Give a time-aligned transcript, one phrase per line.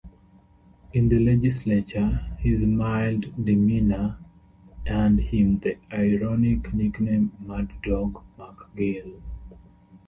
[0.93, 4.17] In the legislature, his mild demeanour
[4.87, 9.21] earned him the ironic nickname "Mad Dog McGill".